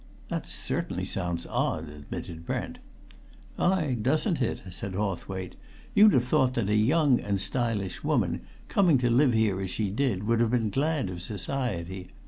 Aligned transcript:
"That 0.29 0.49
certainly 0.49 1.05
sounds 1.05 1.45
odd," 1.45 1.87
admitted 1.87 2.43
Brent. 2.43 2.79
"Ay, 3.59 3.95
doesn't 4.01 4.41
it?" 4.41 4.63
said 4.71 4.95
Hawthwaite. 4.95 5.53
"You'd 5.93 6.13
have 6.13 6.25
thought 6.25 6.55
that 6.55 6.71
a 6.71 6.75
young 6.75 7.19
and 7.19 7.39
stylish 7.39 8.03
woman, 8.03 8.41
coming 8.67 8.97
to 8.97 9.11
live 9.11 9.33
here 9.33 9.61
as 9.61 9.69
she 9.69 9.91
did, 9.91 10.23
would 10.23 10.39
have 10.39 10.49
been 10.49 10.71
glad 10.71 11.07
of 11.11 11.21
society. 11.21 12.09